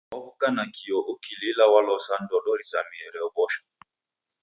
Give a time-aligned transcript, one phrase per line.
[0.13, 3.63] Waw'uka nakio ukilila waloswa ndodo rizamie reobosha.